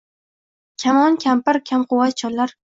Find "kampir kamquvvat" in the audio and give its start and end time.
1.27-2.21